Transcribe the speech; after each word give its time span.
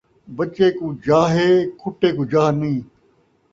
بچے 0.37 0.67
کوں 0.77 0.91
جاہ 1.05 1.27
ہے، 1.35 1.49
کھُٹے 1.79 2.09
کوں 2.15 2.27
جاہ 2.31 2.49
نئیں 2.59 2.81